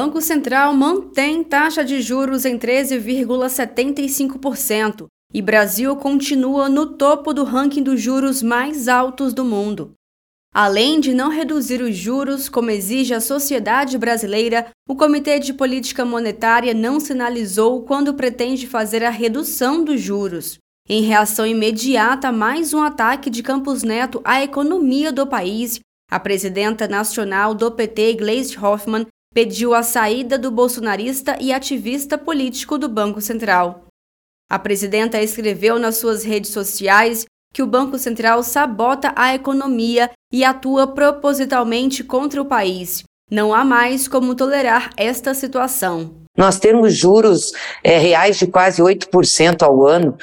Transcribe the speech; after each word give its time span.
Banco 0.00 0.22
Central 0.22 0.72
mantém 0.74 1.42
taxa 1.42 1.84
de 1.84 2.00
juros 2.00 2.44
em 2.44 2.56
13,75% 2.56 5.06
e 5.34 5.42
Brasil 5.42 5.96
continua 5.96 6.68
no 6.68 6.86
topo 6.86 7.34
do 7.34 7.42
ranking 7.42 7.82
dos 7.82 8.00
juros 8.00 8.40
mais 8.40 8.86
altos 8.86 9.34
do 9.34 9.44
mundo. 9.44 9.94
Além 10.54 11.00
de 11.00 11.12
não 11.12 11.30
reduzir 11.30 11.82
os 11.82 11.96
juros, 11.96 12.48
como 12.48 12.70
exige 12.70 13.12
a 13.12 13.20
sociedade 13.20 13.98
brasileira, 13.98 14.68
o 14.88 14.94
Comitê 14.94 15.40
de 15.40 15.52
Política 15.52 16.04
Monetária 16.04 16.72
não 16.72 17.00
sinalizou 17.00 17.82
quando 17.82 18.14
pretende 18.14 18.68
fazer 18.68 19.02
a 19.02 19.10
redução 19.10 19.82
dos 19.82 20.00
juros. 20.00 20.58
Em 20.88 21.02
reação 21.02 21.44
imediata 21.44 22.28
a 22.28 22.32
mais 22.32 22.72
um 22.72 22.82
ataque 22.82 23.28
de 23.28 23.42
Campos 23.42 23.82
Neto 23.82 24.20
à 24.24 24.44
economia 24.44 25.10
do 25.10 25.26
país, 25.26 25.80
a 26.08 26.20
presidenta 26.20 26.86
nacional 26.86 27.52
do 27.52 27.72
PT, 27.72 28.12
Gleisi 28.12 28.56
Hoffmann, 28.56 29.04
pediu 29.32 29.74
a 29.74 29.82
saída 29.82 30.38
do 30.38 30.50
bolsonarista 30.50 31.36
e 31.40 31.52
ativista 31.52 32.18
político 32.18 32.78
do 32.78 32.88
Banco 32.88 33.20
Central. 33.20 33.84
A 34.50 34.58
presidenta 34.58 35.20
escreveu 35.20 35.78
nas 35.78 35.96
suas 35.96 36.24
redes 36.24 36.50
sociais 36.50 37.24
que 37.52 37.62
o 37.62 37.66
Banco 37.66 37.98
Central 37.98 38.42
sabota 38.42 39.12
a 39.14 39.34
economia 39.34 40.10
e 40.32 40.44
atua 40.44 40.86
propositalmente 40.86 42.02
contra 42.02 42.40
o 42.40 42.46
país. 42.46 43.02
Não 43.30 43.52
há 43.52 43.64
mais 43.64 44.08
como 44.08 44.34
tolerar 44.34 44.90
esta 44.96 45.34
situação. 45.34 46.14
Nós 46.36 46.58
temos 46.58 46.94
juros 46.94 47.52
é, 47.82 47.98
reais 47.98 48.38
de 48.38 48.46
quase 48.46 48.80
8% 48.80 49.62
ao 49.62 49.86
ano, 49.86 50.16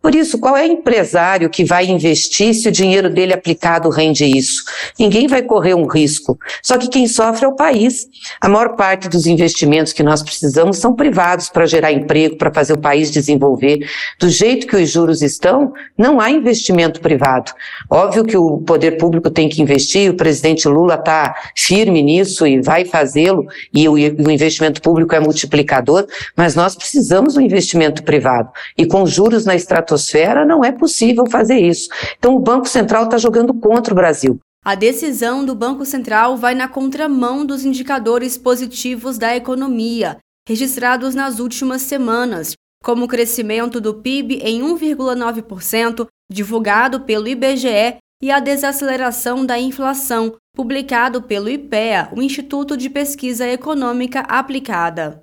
por 0.00 0.14
isso, 0.14 0.38
qual 0.38 0.56
é 0.56 0.62
o 0.62 0.72
empresário 0.72 1.50
que 1.50 1.64
vai 1.64 1.86
investir 1.86 2.54
se 2.54 2.68
o 2.68 2.72
dinheiro 2.72 3.10
dele 3.10 3.32
aplicado 3.32 3.88
rende 3.88 4.24
isso? 4.24 4.62
Ninguém 4.96 5.26
vai 5.26 5.42
correr 5.42 5.74
um 5.74 5.88
risco. 5.88 6.38
Só 6.62 6.78
que 6.78 6.88
quem 6.88 7.08
sofre 7.08 7.44
é 7.44 7.48
o 7.48 7.56
país. 7.56 8.06
A 8.40 8.48
maior 8.48 8.76
parte 8.76 9.08
dos 9.08 9.26
investimentos 9.26 9.92
que 9.92 10.04
nós 10.04 10.22
precisamos 10.22 10.78
são 10.78 10.94
privados 10.94 11.48
para 11.48 11.66
gerar 11.66 11.90
emprego, 11.90 12.36
para 12.36 12.54
fazer 12.54 12.74
o 12.74 12.78
país 12.78 13.10
desenvolver. 13.10 13.88
Do 14.20 14.28
jeito 14.28 14.68
que 14.68 14.76
os 14.76 14.88
juros 14.88 15.20
estão, 15.20 15.72
não 15.96 16.20
há 16.20 16.30
investimento 16.30 17.00
privado. 17.00 17.50
Óbvio 17.90 18.24
que 18.24 18.36
o 18.36 18.58
poder 18.58 18.98
público 18.98 19.30
tem 19.30 19.48
que 19.48 19.60
investir, 19.60 20.12
o 20.12 20.16
presidente 20.16 20.68
Lula 20.68 20.94
está 20.94 21.34
firme 21.56 22.02
nisso 22.02 22.46
e 22.46 22.60
vai 22.60 22.84
fazê-lo, 22.84 23.44
e 23.74 23.88
o, 23.88 23.94
o 23.94 24.30
investimento 24.30 24.80
público 24.80 25.14
é 25.16 25.20
multiplicador, 25.20 26.06
mas 26.36 26.54
nós 26.54 26.76
precisamos 26.76 27.34
do 27.34 27.40
investimento 27.40 28.04
privado. 28.04 28.50
E 28.76 28.86
com 28.86 29.04
juros 29.04 29.44
na 29.44 29.56
estratégia 29.56 29.87
estratosfera, 29.88 30.44
não 30.44 30.64
é 30.64 30.70
possível 30.70 31.24
fazer 31.26 31.58
isso. 31.58 31.88
Então 32.18 32.34
o 32.34 32.40
Banco 32.40 32.68
Central 32.68 33.04
está 33.04 33.16
jogando 33.16 33.54
contra 33.54 33.92
o 33.92 33.96
Brasil. 33.96 34.38
A 34.64 34.74
decisão 34.74 35.44
do 35.44 35.54
Banco 35.54 35.84
Central 35.84 36.36
vai 36.36 36.54
na 36.54 36.68
contramão 36.68 37.46
dos 37.46 37.64
indicadores 37.64 38.36
positivos 38.36 39.16
da 39.16 39.34
economia, 39.34 40.18
registrados 40.46 41.14
nas 41.14 41.38
últimas 41.38 41.82
semanas, 41.82 42.52
como 42.82 43.04
o 43.04 43.08
crescimento 43.08 43.80
do 43.80 43.94
PIB 43.94 44.40
em 44.42 44.62
1,9%, 44.62 46.06
divulgado 46.30 47.00
pelo 47.00 47.28
IBGE, 47.28 47.96
e 48.20 48.32
a 48.32 48.40
desaceleração 48.40 49.46
da 49.46 49.58
inflação, 49.60 50.34
publicado 50.54 51.22
pelo 51.22 51.48
IPEA, 51.48 52.08
o 52.16 52.20
Instituto 52.20 52.76
de 52.76 52.90
Pesquisa 52.90 53.46
Econômica 53.46 54.20
Aplicada. 54.22 55.22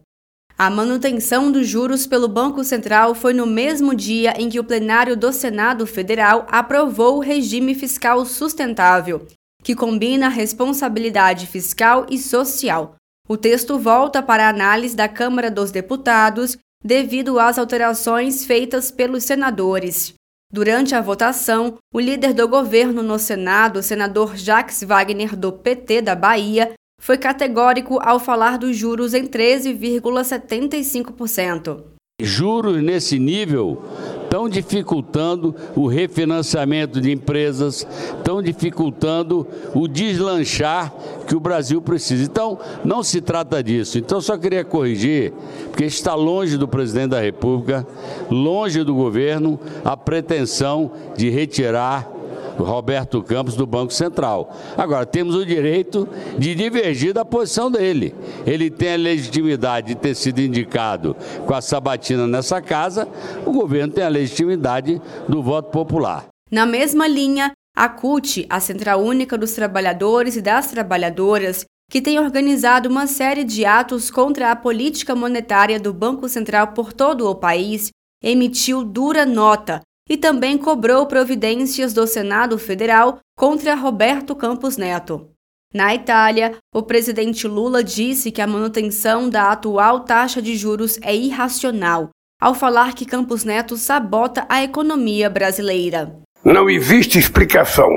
A 0.58 0.70
manutenção 0.70 1.52
dos 1.52 1.67
juros 1.67 2.08
pelo 2.08 2.30
Banco 2.30 2.64
Central 2.64 3.14
foi 3.14 3.34
no 3.34 3.45
mesmo 3.45 3.94
dia 3.94 4.34
em 4.42 4.50
que 4.50 4.58
o 4.58 4.64
plenário 4.64 5.17
do 5.17 5.34
Senado 5.34 5.86
Federal 5.86 6.48
aprovou 6.50 7.17
o 7.17 7.20
regime 7.20 7.75
fiscal 7.75 8.25
sustentável, 8.25 9.28
que 9.61 9.76
combina 9.76 10.30
responsabilidade 10.30 11.45
fiscal 11.45 12.06
e 12.09 12.17
social. 12.17 12.95
O 13.28 13.36
texto 13.36 13.78
volta 13.78 14.23
para 14.23 14.45
a 14.45 14.50
análise 14.50 14.95
da 14.95 15.09
Câmara 15.09 15.52
dos 15.52 15.72
Deputados 15.72 16.58
devido 16.81 17.38
às 17.38 17.59
alterações 17.59 18.45
feitas 18.45 18.92
pelos 18.92 19.26
senadores. 19.26 20.14
Durante 20.54 20.95
a 20.95 21.02
votação, 21.02 21.77
o 21.94 21.99
líder 21.99 22.33
do 22.33 22.48
governo 22.48 23.04
no 23.04 23.20
Senado, 23.20 23.80
o 23.80 23.83
senador 23.83 24.38
Jacques 24.38 24.83
Wagner, 24.83 25.36
do 25.36 25.52
PT 25.52 26.02
da 26.02 26.15
Bahia, 26.15 26.71
foi 27.05 27.17
categórico 27.20 27.99
ao 28.02 28.20
falar 28.20 28.58
dos 28.58 28.76
juros 28.76 29.14
em 29.14 29.27
13,75%. 29.27 31.83
Juros 32.20 32.82
nesse 32.82 33.20
nível 33.20 33.83
estão 34.23 34.49
dificultando 34.49 35.54
o 35.76 35.86
refinanciamento 35.86 36.99
de 36.99 37.11
empresas, 37.11 37.86
estão 38.17 38.42
dificultando 38.42 39.45
o 39.76 39.88
deslanchar 39.88 40.92
que 41.27 41.36
o 41.36 41.39
Brasil 41.39 41.80
precisa. 41.80 42.23
Então, 42.23 42.58
não 42.83 43.04
se 43.04 43.21
trata 43.21 43.61
disso. 43.61 43.99
Então, 43.99 44.20
só 44.20 44.36
queria 44.36 44.65
corrigir, 44.65 45.32
porque 45.65 45.86
está 45.86 46.15
longe 46.15 46.58
do 46.58 46.67
presidente 46.67 47.10
da 47.10 47.21
República, 47.21 47.86
longe 48.32 48.83
do 48.83 48.95
governo, 48.95 49.60
a 49.83 49.95
pretensão 49.95 50.92
de 51.15 51.30
retirar 51.30 52.14
Roberto 52.64 53.21
Campos 53.21 53.55
do 53.55 53.66
Banco 53.66 53.93
Central. 53.93 54.55
Agora, 54.77 55.05
temos 55.05 55.36
o 55.36 55.45
direito 55.45 56.08
de 56.38 56.55
divergir 56.55 57.14
da 57.14 57.26
posição 57.26 57.70
dele. 57.70 58.16
Ele 58.45 58.70
tem 58.70 58.93
a 58.93 58.98
legitimidade 58.98 59.88
de 59.88 59.95
ter 59.95 60.16
sido 60.16 60.39
indicado 60.39 61.15
com 61.45 61.54
a 61.54 61.61
sabatina 61.61 62.27
nessa 62.27 62.61
casa, 62.61 63.08
o 63.45 63.52
governo 63.52 63.94
tem 63.94 64.04
a 64.04 64.10
legitimidade 64.10 65.02
do 65.27 65.42
voto 65.42 65.70
popular. 65.71 66.26
Na 66.52 66.65
mesma 66.65 67.08
linha, 67.08 67.52
a 67.76 67.89
CUT, 67.89 68.45
a 68.49 68.60
Central 68.60 69.02
Única 69.02 69.38
dos 69.38 69.54
Trabalhadores 69.54 70.36
e 70.36 70.42
das 70.42 70.67
Trabalhadoras, 70.67 71.65
que 71.89 72.02
tem 72.02 72.20
organizado 72.20 72.89
uma 72.89 73.08
série 73.08 73.44
de 73.44 73.65
atos 73.65 74.10
contra 74.10 74.52
a 74.52 74.55
política 74.55 75.15
monetária 75.15 75.80
do 75.80 75.94
Banco 75.94 76.27
Central 76.30 76.70
por 76.70 76.94
todo 76.94 77.30
o 77.30 77.36
país, 77.36 77.89
emitiu 78.23 78.83
dura 78.83 79.26
nota 79.26 79.82
e 80.10 80.17
também 80.17 80.58
cobrou 80.58 81.05
providências 81.08 81.93
do 81.93 82.05
Senado 82.05 82.58
Federal 82.58 83.20
contra 83.36 83.76
Roberto 83.76 84.36
Campos 84.36 84.77
Neto. 84.77 85.30
Na 85.73 85.93
Itália, 85.93 86.55
o 86.73 86.83
presidente 86.83 87.48
Lula 87.48 87.83
disse 87.83 88.32
que 88.32 88.42
a 88.42 88.48
manutenção 88.48 89.30
da 89.30 89.52
atual 89.52 90.02
taxa 90.02 90.42
de 90.42 90.55
juros 90.55 90.98
é 91.02 91.14
irracional, 91.14 92.10
ao 92.39 92.54
falar 92.54 92.94
que 92.94 93.05
Campos 93.05 93.44
Neto 93.44 93.76
sabota 93.76 94.45
a 94.48 94.64
economia 94.64 95.30
brasileira. 95.30 96.15
Não 96.44 96.70
existe 96.70 97.20
explicação 97.20 97.89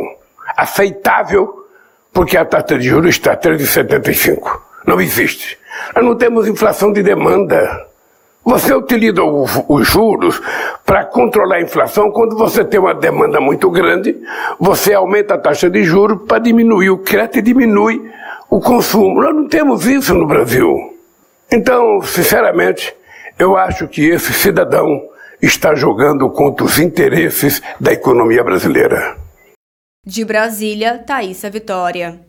aceitável 0.57 1.67
porque 2.13 2.37
a 2.37 2.45
taxa 2.45 2.79
de 2.79 2.89
juros 2.89 3.11
está 3.11 3.33
a 3.33 3.37
3,75. 3.37 4.61
Não 4.87 5.01
existe. 5.01 5.59
Nós 5.95 6.05
não 6.05 6.17
temos 6.17 6.49
inflação 6.49 6.93
de 6.93 7.03
demanda. 7.03 7.88
Você 8.49 8.73
utiliza 8.73 9.23
os 9.23 9.87
juros 9.87 10.41
para 10.83 11.05
controlar 11.05 11.57
a 11.57 11.61
inflação 11.61 12.11
quando 12.11 12.35
você 12.35 12.65
tem 12.65 12.81
uma 12.81 12.95
demanda 12.95 13.39
muito 13.43 13.71
grande, 13.71 14.17
você 14.59 14.95
aumenta 14.95 15.35
a 15.35 15.39
taxa 15.39 15.69
de 15.69 15.85
juros 15.85 16.27
para 16.27 16.39
diminuir 16.39 16.89
o 16.89 16.97
crédito 16.97 17.41
e 17.41 17.43
diminui 17.43 18.11
o 18.49 18.59
consumo. 18.59 19.21
Nós 19.21 19.35
não 19.35 19.47
temos 19.47 19.87
isso 19.87 20.15
no 20.15 20.27
Brasil. 20.27 20.97
Então, 21.53 22.01
sinceramente, 22.01 22.97
eu 23.39 23.55
acho 23.55 23.87
que 23.87 24.09
esse 24.09 24.33
cidadão 24.33 24.99
está 25.43 25.75
jogando 25.75 26.31
contra 26.31 26.65
os 26.65 26.79
interesses 26.79 27.61
da 27.79 27.93
economia 27.93 28.43
brasileira. 28.43 29.15
De 30.07 30.25
Brasília, 30.25 30.97
Thaisa 30.97 31.51
Vitória. 31.51 32.19